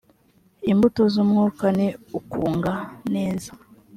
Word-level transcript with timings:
imbuto 0.71 1.01
z 1.13 1.15
umwuka 1.23 1.65
ni 1.77 1.87
ukugwa 2.19 2.73
neza 3.13 3.51